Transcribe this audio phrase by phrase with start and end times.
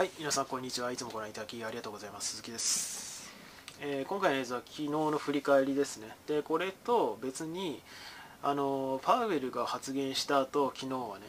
[0.00, 0.90] はい、皆さんこんにちは。
[0.90, 2.30] いつもご覧いただきありがとうございます。
[2.30, 3.30] 鈴木です。
[3.82, 6.16] えー今回の映像は昨日の振り返りですね。
[6.26, 7.82] で、これと別に、
[8.42, 11.26] あのパウエルが発言した後、昨日はね、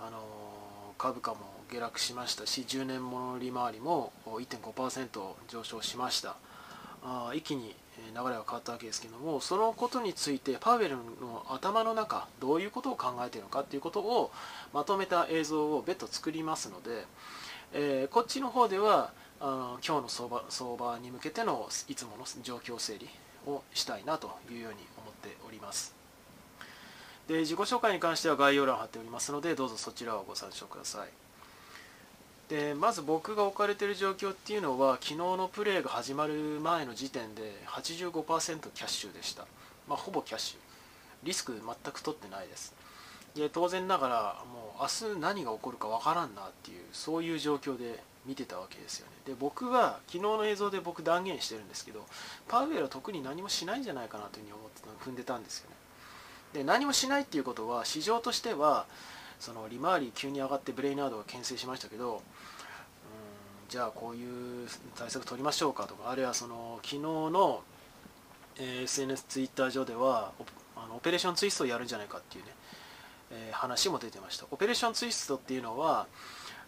[0.00, 0.16] あの
[0.96, 1.40] 株価も
[1.70, 6.36] 下落しましたし、10年もの利回りも1.5%上昇しました。
[7.02, 14.30] あ一気に流れが変わったわけですけどもそのことについてパウエルの頭の中どういうことを考えているのかということを
[14.74, 17.06] まとめた映像を別途作りますので、
[17.72, 23.08] えーこっちの方ではあー今日の相場相場に向けてのいつもの状況整理
[23.46, 25.94] をしたいなというように思っております。
[27.28, 31.08] で自己紹介に関しては概要欄貼っておりますのでどうぞそちらをご参照ください。
[32.48, 39.46] でまず僕が置かれている状況っていうのは昨日のプレーが始まる前の時点で85%キャッシュでした、
[39.86, 40.58] まあ、ほぼキャッシュ。
[41.22, 42.74] リスク全く取ってないです。
[43.34, 49.12] で当然ながらもう明日何が起こるかわからんなっていうそういう状況で見てたわけですよね。
[49.26, 52.04] で僕は昨日の映像で僕断言してるんですけど
[52.48, 55.76] パウエルは特に何もしないんじゃないかなというふうに思ってた踏んでたんですよね。
[56.52, 58.86] で何もしないっていうことは市場としては
[59.38, 62.22] その利回り急に上がってブレイナードが牽制しましたけど
[63.68, 67.62] じゃあこういう対策取りましょうかとかあるいはその昨日の、
[68.58, 70.32] SNS ツイッター上では
[70.76, 72.50] あのオペレーションツイストをやるんじゃないかっていうね、
[73.30, 74.46] えー話も出てました。
[74.50, 76.06] オペレーションツイストっていうのは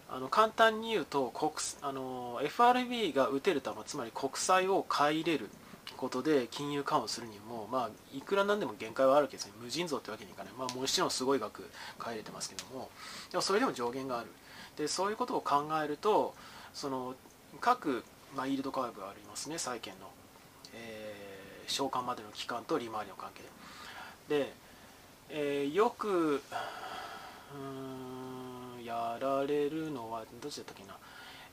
[0.09, 5.49] あの簡単に言うと国あの FRB が打てる球つまり国債を買い入れる
[5.97, 9.53] ことで金融緩和するにも、まあ、いくらなんでも限界はあるわけですね。
[9.61, 11.63] 無尽蔵ってわけにいかない、まあ、もちろんすごい額
[11.97, 12.89] 買い入れてますけども。
[13.31, 14.27] でもそれでも上限がある。
[14.77, 16.33] でそういうことを考えると
[16.73, 17.15] その
[17.61, 18.03] 各、
[18.35, 19.57] まあ、イールドカーブがありますね。
[19.57, 20.09] 債券の、
[20.75, 21.23] えー
[21.67, 23.43] 償還までの期間と利回りの関係。
[24.27, 24.53] で、
[25.35, 26.43] えーよく
[27.55, 30.95] うんやられるのはどっちだったっけな、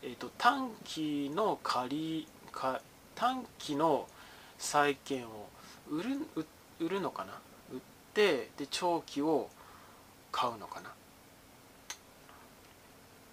[0.03, 2.83] えー、と短期の借りか
[3.15, 4.07] 短期の
[4.59, 5.49] 債券を
[5.91, 6.19] 売る
[6.79, 7.33] 売るのかな。
[7.73, 7.81] 売っ
[8.13, 9.49] てで長期を
[10.31, 10.93] 買うのかな。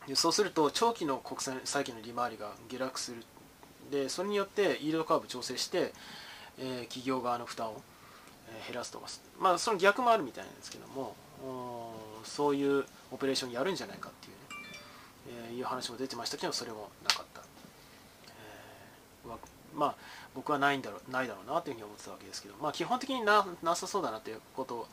[0.07, 3.24] でそうすると長期の国債債券の利回りが下落する。
[3.91, 5.94] でそれによってイールドカーブ調整して、
[6.57, 7.81] えー企業側の負担を、
[8.68, 9.08] 減らすとか
[9.40, 11.16] まあその逆もあるみたいなんですけども
[12.24, 17.41] そういうオペレーションやるんじゃないかっていうね、えーいう話も出てましたけどそれもなかった、
[18.28, 19.96] えーまあ
[20.38, 24.88] 僕はないんだろうないだろうなというふうに思ってたわけですけど、まあ、基本的にななさそうだなということを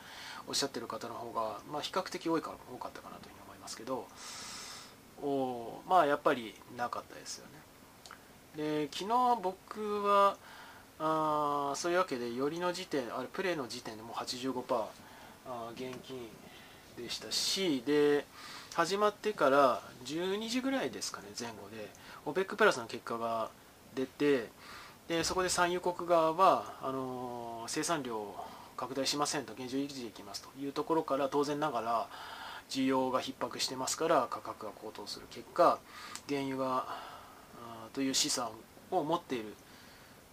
[0.47, 4.07] おっしゃってる方の方が、まあ、比較的多いか多かったかなというふうに思いますけど
[5.21, 7.51] おまあやっぱりなかったですよね。
[8.57, 10.35] で昨日僕は
[10.99, 14.63] あそういうわけでよりの時点あれプレーの時点でもう85%
[15.47, 16.17] あー現金
[16.97, 18.25] でしたしで
[18.73, 21.89] 始まってから12時ぐらいですかね前後で。
[22.25, 23.49] OPEC プラスの結果が
[23.93, 24.49] 出て
[25.07, 28.45] でそこで産油国側はあのー生産量を
[28.77, 32.07] 拡大しませんと現状維持できますというところから当然ながら
[32.69, 35.79] 需要が逼迫してますから価格が高騰する結果
[36.27, 38.49] 原油があという資産
[38.91, 39.53] を持っている。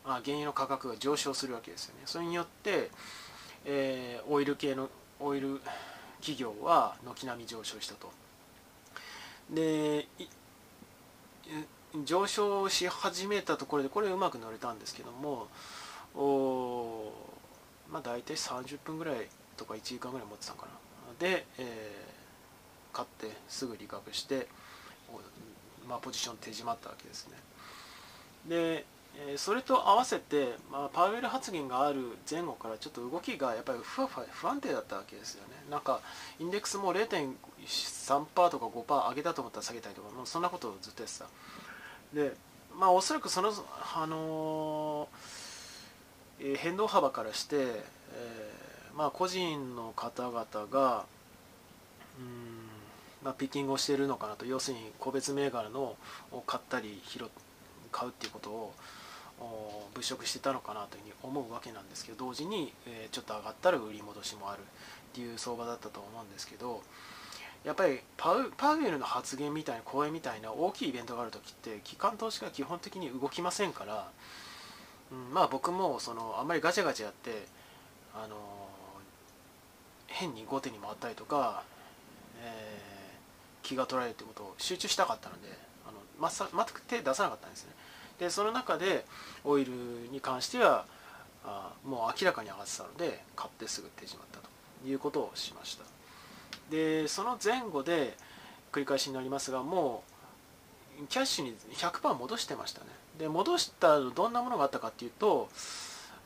[0.05, 2.03] あ原油の価格が上昇するわけですよね。
[2.07, 2.91] それによって、
[3.65, 4.89] えーオイル系の
[5.21, 5.61] オイル
[6.21, 8.11] 企業は軒並み上昇したと。
[9.51, 10.07] で
[12.05, 15.49] 上昇し始めたところでこれうまく乗れたんですけども
[16.15, 17.12] お
[17.91, 20.73] まあ大体30分ぐらいとか1時間ぐらい持ってたのかな。
[21.19, 22.12] で、えー
[22.93, 24.47] 買ってすぐ利確して、
[25.89, 27.37] まあ、ポジション手締まったわけですね。
[28.49, 28.85] で
[29.17, 35.55] えそれと合わせて、まあ、パウエル発言がある前後からちょっと動きがやっぱりふわふわ不安定だったわけですよね。
[35.71, 36.00] なんか
[36.39, 41.27] インデックスも0.3%とか5%上げたと思ったら下げたりとかもうそんなことをずっとやってた。
[42.15, 42.33] で
[42.78, 43.53] まあおそらくその、
[43.95, 45.43] あのー
[46.44, 51.05] え変動幅からして、えーまあ、個人の方々が
[52.19, 52.73] うん
[53.25, 54.44] まあ、ピッキングをしているのかなと。
[54.47, 55.97] 要するに個別銘柄の
[56.32, 57.25] を買ったり拾
[57.91, 58.75] 買うっていうことを
[59.94, 64.64] 物色してたのかなというふうに思うわけなんですけど同時に、えちょっと上がったら売り戻しもあるっ
[65.14, 66.82] ていう相場だったと思うんですけど
[67.64, 74.11] やっぱりパウパウエルの発言みたいな講演みたいな大きいイベントがある時って機関投資家は基本的に動きませんから、
[75.12, 77.46] うん、まあ僕もそのあんまりガチャガチャやって
[78.14, 78.37] あの
[80.06, 81.62] 変に後手に回ったりとか、
[82.43, 82.93] えー
[83.62, 85.49] 気が取られるってことを集中したかったので
[85.87, 87.73] あのまさ全く手出さなかったんですね。
[88.19, 89.05] でその中で
[89.44, 89.73] オイル
[90.11, 90.85] に関しては
[91.44, 95.85] あもう明らかに上がってたので買ってすぐ手締まったということをしました。
[96.70, 98.17] でその前後で
[98.70, 100.03] 繰り返しになりますがも
[101.00, 102.87] うキャッシュに100%戻してましたね。
[103.19, 105.49] で戻したどんなものがあったかっていうと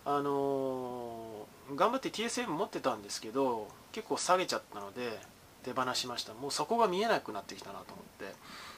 [0.04, 5.18] あのー、頑張って TSM 持ってたんですけど結構下げちゃったので
[5.64, 6.32] 手放しました。
[6.34, 8.34] もうそこが見えなくなってきたなと思って。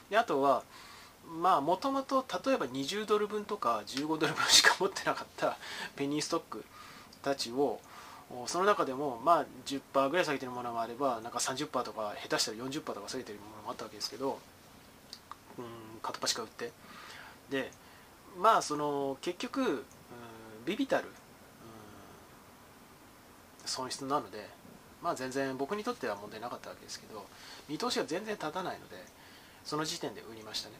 [0.09, 0.63] であとは
[1.29, 5.57] まあもともと例えば20ドル分とか15ドル分しか持ってなかった
[5.95, 6.65] ペニーストック
[7.21, 7.79] たちを
[8.47, 14.39] その中でもまあ10%ぐらい下げてるものもあればなんか30%とか下手したら40%とか下げてるものもあったわけですけど
[15.57, 16.71] うん片っ端から売って。
[17.49, 17.71] で
[18.37, 19.85] まあその結局うん
[20.65, 21.09] ビビたる
[23.65, 24.49] 損失なので
[25.01, 27.25] まあ全然僕にとっては問題なかったわけですけど
[27.67, 29.03] 見通しが全然立たないので
[29.63, 30.75] その時点で売りましたね。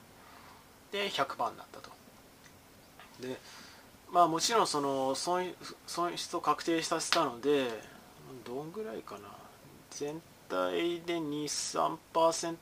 [0.91, 1.89] で100番になったと。
[3.21, 3.37] で
[4.11, 5.53] まあもちろんその損
[6.15, 7.67] 失を確定させたので
[8.45, 9.21] どんぐらいかな。
[9.91, 12.55] 全体で23%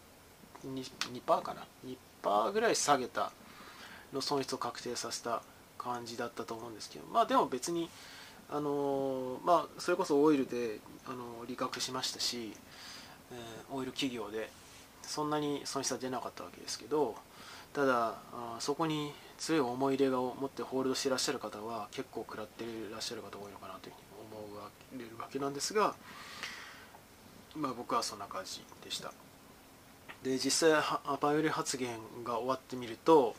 [0.65, 0.91] 2%,
[1.25, 1.65] 2かな。
[2.23, 3.31] 2%ぐらい下げた
[4.13, 5.41] の損失を確定させた
[5.77, 7.89] 感じだったと思うんですけどまあでも別に
[8.49, 12.53] あのまあそれこそオイルであの利確しましたし、
[13.31, 14.49] えー、オイル企業で
[15.03, 17.15] そんなに損失は出なかったわけですけど
[17.73, 18.15] ただ
[18.59, 24.07] そこに強い思い入れを持ってホールドしてらっしゃる方は結構食らっていらっしゃる方多いのかなというふうに
[24.41, 25.95] 思うわけなんですが、
[27.55, 29.13] まあ、僕はそんな感じでした。
[30.23, 33.35] で実際アパより発言が終わってみると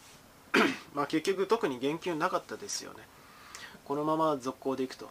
[0.95, 3.01] まあ結局特に言及なかったですよね。
[3.85, 5.09] このまま続行でいくと。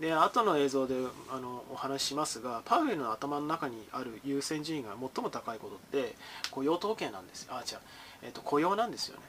[0.00, 0.94] で後の映像で
[1.30, 6.14] あのお話ししますがパウエルの頭の中にある優先順位が最も高いことって
[6.50, 7.78] 雇用統計なんですあ違う、
[8.22, 9.22] えーと、雇用なんですよね。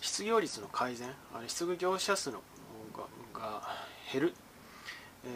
[0.00, 2.40] 失業率の改善あれ失業者数の
[3.34, 3.62] が
[4.12, 4.34] 減る、
[5.24, 5.30] えー、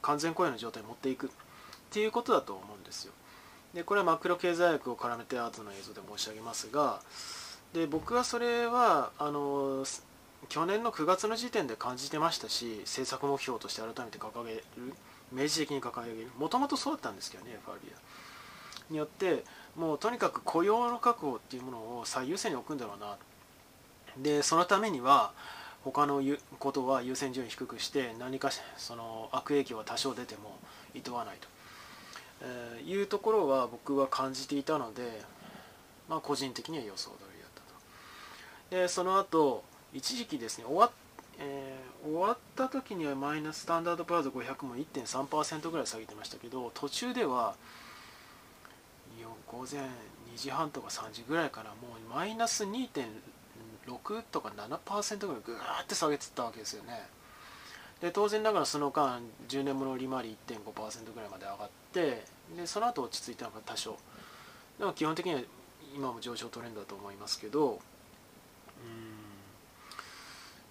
[0.00, 1.30] 完全雇用の状態に持っていく。
[1.88, 3.12] っていうことだと思うんですよ。
[3.74, 7.00] でこれはマクロ経済学を絡めて後の映像で申し上げますが
[7.74, 9.84] で僕はそれはあの
[10.48, 14.64] 去年の9月の時点で感じてましたし政策目標として改めて掲げる
[15.32, 16.30] 明示的に掲げる。
[16.38, 17.98] もともとそうだったんですけどね FRB は
[18.90, 19.44] によって
[19.76, 23.16] もうとにかく雇用の確保っていうものを最優先に置くんだろうな。
[24.16, 25.32] でそのためには
[25.84, 26.22] 他の
[26.58, 30.58] ことは優先順位低くして何かその悪影響は多少出ても
[30.94, 31.48] いとわないと、
[32.42, 35.22] えー、いうところは僕は感じていたので、
[36.08, 38.82] まあ、個人的には予想通りだったと。
[38.82, 39.62] でその後
[39.92, 40.90] 一時期ですね終わ,、
[41.38, 47.54] えー、終わった時にはマイナススタンダードプラザ500も1.3%ぐらい下げてましたけど途中では
[49.50, 49.86] 午前2
[50.36, 57.08] 時半とか3時ぐらいからもうマイナス2.6とか7%ぐらいぐーって下げてったわけですよね。
[58.00, 62.24] で当然ながらその間10年物利回り1.5%ぐらいまで上がって
[62.56, 63.96] でその後落ち着いたのが多少。
[64.78, 65.40] でも基本的には
[65.96, 67.80] 今も上昇トレンドだと思いますけど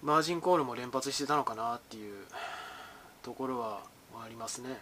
[0.02, 2.14] マージンコールも連発してたのかなっていう
[3.22, 3.80] ところは
[4.14, 4.76] ありますね。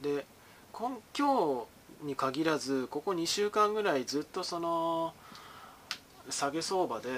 [0.00, 0.26] で
[0.72, 1.66] 今今
[2.00, 5.14] 日に限らずここ2週間ぐらいずっとその
[6.30, 7.08] 下げ相場で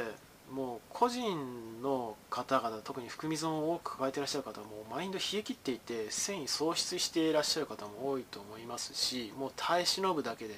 [0.53, 10.55] もう個人の方々特に含み損を多く抱えていらっしゃる方もマインド冷え切っていて繊維喪失していらっしゃる方も多いと思いますしもう耐え忍ぶだけで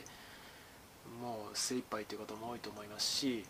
[1.22, 3.44] もう精一杯という方も多いと思いますし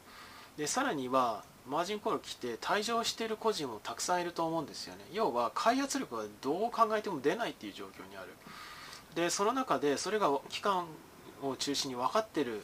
[0.57, 5.05] でさらにはマージンコール来て退場している個人もたくさんいると思うんですよね。
[5.13, 8.29] 要は開発力はどう考えても出ないっていう状況にある。
[9.15, 10.87] でその中でそれが期間
[11.43, 12.61] を中心に分かってる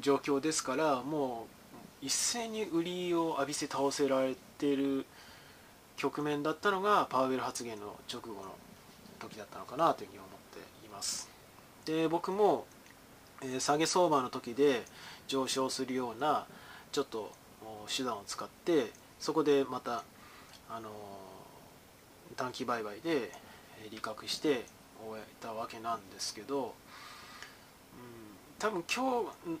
[0.00, 1.46] 状況ですからも
[2.02, 5.06] う一斉に売りを浴びせ倒せられてる
[5.96, 8.54] 局面だったのがパウエル発言の直後の
[9.18, 11.28] 時だったのかなというふうに思っています。
[11.84, 12.66] で僕も、
[13.42, 14.82] えー、下げ相場の時で
[15.30, 16.44] 上昇するような
[16.90, 17.30] ちょっと
[17.86, 20.02] 手段を使ってそこでまた
[20.68, 20.90] あの
[22.36, 23.30] 短期売買で
[23.92, 24.64] 利確して
[25.08, 26.72] 終えたわけなんですけど、うん、
[28.58, 29.58] 多分今日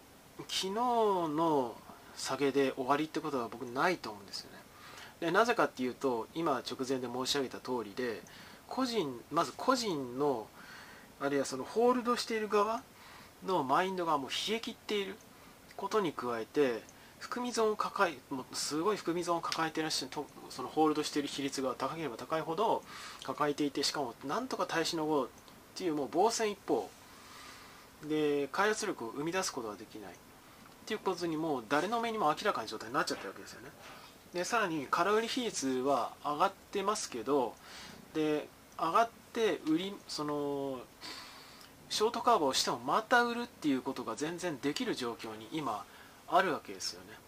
[0.48, 1.76] 昨日の
[2.16, 4.58] 下げで終わりってことは僕ないと思うんですよね。
[5.20, 8.22] でなぜかっていうと今直前で申し上げた通りで
[8.66, 10.48] 個人まず個人の
[11.20, 12.82] あるいはそのホールドしている側
[13.46, 15.14] のマインドがもう冷え切っている
[15.80, 16.82] ことに加えて
[17.18, 20.12] 含み損を抱えもうすごい含み損を抱えていらっしゃる
[20.50, 22.82] そのホールドしている比率が高ければ高いほど
[23.24, 25.28] 抱えていてしかもなんとか耐えしのごうっ
[25.74, 26.88] ていうもう防戦一方。
[28.08, 30.12] で開発力を生み出すことができない。
[30.12, 30.14] っ
[30.86, 33.68] ていうことにもう誰の目にも明らかな状態になっちゃったわけですよね。
[34.32, 37.54] でさらに空売り比率は上がってますけど
[38.14, 40.80] で上がって売りその
[41.90, 45.84] ショートカバーをしてもまた売るっていうことが全然できる状況に今
[46.28, 47.18] あるわけですよね。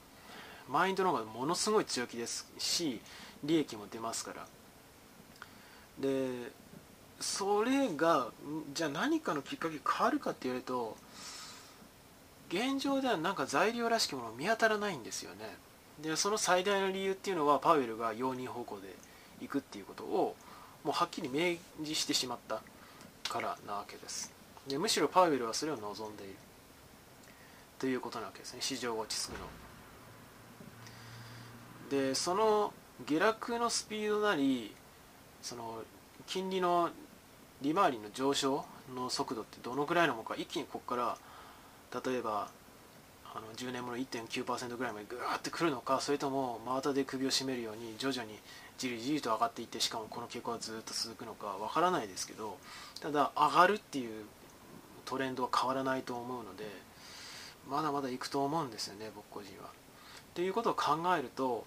[0.68, 3.00] マインドの方がものすごい強気ですし
[3.42, 4.46] 利益も出ますから。
[5.98, 6.52] で
[7.20, 8.28] それが
[8.72, 10.96] じゃあ何かのきっかけ変わるかって言われると
[12.48, 15.56] 現状ではなんか材料らしきもの見当たらないんですよね。
[16.00, 18.94] でその最大の理由っていうのはパウエルが容認方向で
[19.40, 20.36] 行くっていうことを
[20.84, 22.60] もうはっきり明示してしまった
[23.28, 24.41] からなわけです。
[24.68, 26.34] でむしろパウエルはそれを望んでいる。
[27.78, 28.60] ということなわけですね。
[28.60, 29.38] 市場が落ち着くの
[31.90, 32.72] でその
[33.04, 34.74] 下落のスピードなり
[35.42, 35.82] その
[36.26, 36.90] 金利の
[37.60, 38.64] 利回りの上昇
[38.94, 41.18] の速度ってどのくらいのものか一気にここか
[41.92, 42.48] ら例えば
[43.34, 48.38] あの10年もの1.9%ぐらいまでぐわってくるのかそれとも真綿で首を絞めるように徐々に
[48.78, 52.58] じりじりと上がっていってしかもこの傾向はずっと続くのかわからないですけど
[53.00, 54.24] ただ上がるっていう
[55.04, 56.64] トレンドは変わらないと思うので
[57.68, 59.70] まだまだ行くと思うんですよね僕個人は。
[60.34, 61.64] ということを考えると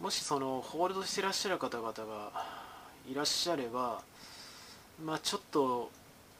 [0.00, 2.32] もしそのホールドしてらっしゃる方々が
[3.10, 4.02] いらっしゃれば
[5.04, 5.90] まあちょっと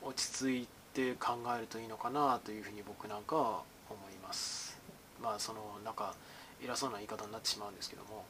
[0.03, 4.79] 落ち着いて考えるといいのかなというふうに僕なんかは思います
[5.23, 6.15] まあそのなんか
[6.63, 8.25] 偉そうな言い方になってしまうんですけども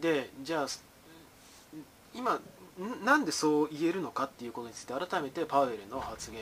[0.00, 0.66] でじゃあ
[2.14, 2.40] 今
[3.04, 6.40] なんでそう言えるのかっていうことについて改めてパウエルの発言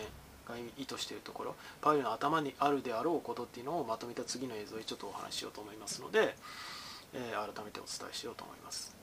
[0.49, 6.37] が意図しているところパウエルの頭にあるであろうことっていうのをまとめた次の映像でちょっとお話ししようと思いますので、
[7.15, 8.95] えー、改めてお伝えしようと思います。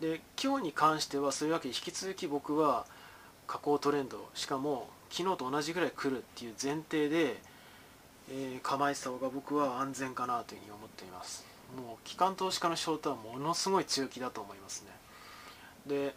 [0.00, 2.84] で今日に関してはそういうわけで引き続き僕は
[3.46, 7.36] 下降トレンドしかも昨日と同じぐらい来るっていう前提で、
[8.30, 11.46] えー、構えてた方が僕は安全かなというふうに思っています。
[11.76, 14.90] もう機関投資家のショートはものすごい強気だと思いますね。
[15.86, 16.14] で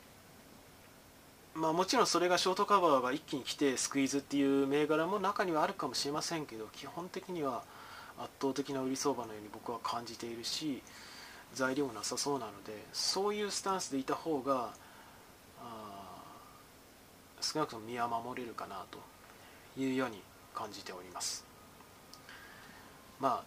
[1.60, 7.64] まあもちろんそれがショートカバーが一気に来てスクイーズっていう銘柄も中にはあるかもしれませんけど基本的には
[8.18, 10.82] 圧倒的な売り相場のように僕は感じているし
[11.54, 14.70] 材料もなさそうなのでそういうスタンスでいた方が
[17.42, 19.00] 少なくとも身は守れるかなと
[19.80, 20.22] いうように
[20.54, 21.46] 感じております。
[23.20, 23.44] まあ、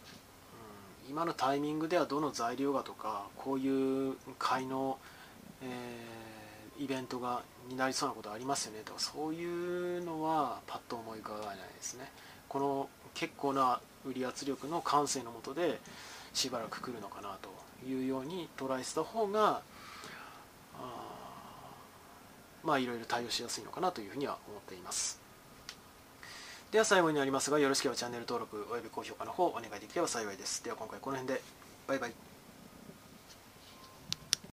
[1.07, 4.99] うん、今のタイミングではどの材料がとかこういう買いの、
[5.63, 6.32] えー、
[6.83, 8.81] イベントがになりそうなことありますよね。
[8.85, 12.11] とかそういうのはパッと思い浮かばないですね。
[12.49, 15.79] この結構な売り圧力の感性のもとで
[16.35, 17.51] しばらく来るのかなと
[17.89, 19.63] いうように捉えてた方が
[22.65, 25.21] まあいろいろ対応しやすいのかなというふうには思っています。
[26.73, 30.65] では最後になりますがよろしければチャンネル登録および高評価の方お願いできれば幸いです。
[30.65, 31.43] では今回この辺で
[31.87, 32.32] バイバイ。